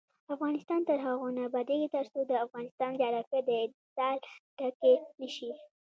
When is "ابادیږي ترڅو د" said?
1.49-2.31